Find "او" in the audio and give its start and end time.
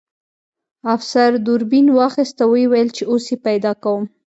2.43-2.49